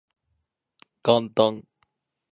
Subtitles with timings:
[1.03, 1.63] 元旦